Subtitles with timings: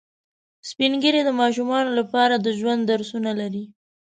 [0.69, 3.63] سپین ږیری د ماشومانو لپاره د ژوند درسونه لري